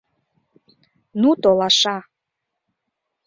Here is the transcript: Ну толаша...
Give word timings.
Ну 1.21 1.29
толаша... 1.41 1.97